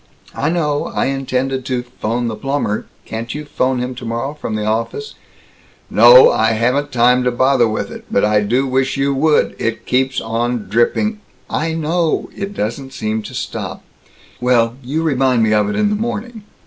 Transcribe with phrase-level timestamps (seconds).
[0.33, 0.85] "I know.
[0.85, 5.13] I intended to 'phone the plumber Can't you 'phone him tomorrow, from the office?"
[5.91, 8.05] "No, I haven't time to bother with it.
[8.09, 9.55] But I do wish you would.
[9.59, 11.19] It keeps on dripping"
[11.67, 13.83] "I know, it doesn't seem to stop.
[14.39, 16.45] Well, you remind me of it in the morning."